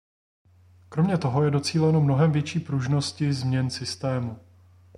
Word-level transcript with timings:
Kromě 0.89 1.17
toho 1.17 1.43
je 1.43 1.51
docíleno 1.51 2.01
mnohem 2.01 2.31
větší 2.31 2.59
pružnosti 2.59 3.33
změn 3.33 3.69
systému. 3.69 4.39